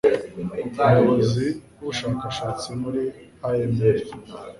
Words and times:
Umuyobozi 0.81 1.45
w'ubushakashatsi 1.77 2.67
muri 2.81 3.03
IMF, 3.65 4.07